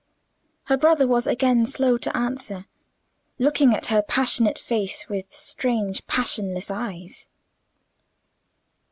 Her 0.63 0.77
brother 0.77 1.05
was 1.05 1.27
again 1.27 1.67
slow 1.67 1.95
to 1.99 2.17
answer; 2.17 2.65
looking 3.37 3.75
at 3.75 3.85
her 3.93 4.01
passionate 4.01 4.57
face 4.57 5.07
with 5.07 5.31
strange 5.31 6.07
passionless 6.07 6.71
eyes. 6.71 7.27